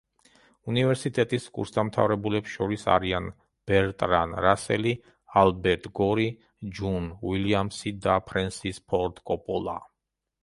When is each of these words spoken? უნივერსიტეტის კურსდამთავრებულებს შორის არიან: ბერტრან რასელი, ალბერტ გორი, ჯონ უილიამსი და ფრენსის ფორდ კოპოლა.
უნივერსიტეტის 0.71 1.43
კურსდამთავრებულებს 1.57 2.53
შორის 2.53 2.85
არიან: 2.93 3.27
ბერტრან 3.71 4.33
რასელი, 4.45 4.93
ალბერტ 5.41 5.85
გორი, 5.99 6.27
ჯონ 6.79 7.07
უილიამსი 7.33 7.93
და 8.07 8.15
ფრენსის 8.31 8.81
ფორდ 8.93 9.21
კოპოლა. 9.33 9.77